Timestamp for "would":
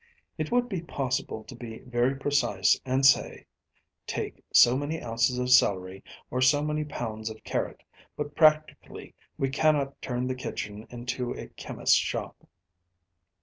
0.51-0.67